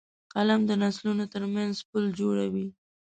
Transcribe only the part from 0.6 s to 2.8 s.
د نسلونو ترمنځ پُل جوړوي